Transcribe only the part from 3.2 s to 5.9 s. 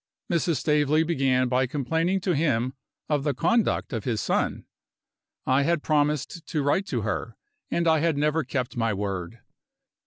the conduct of his son. I had